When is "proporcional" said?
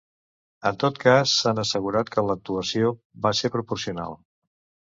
3.61-4.21